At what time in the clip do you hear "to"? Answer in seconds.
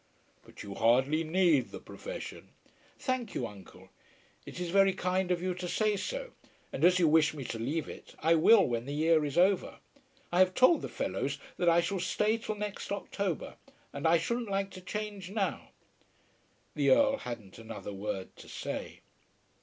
5.53-5.67, 7.43-7.59, 14.71-14.81, 18.37-18.49